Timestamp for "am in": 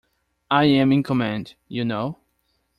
0.63-1.03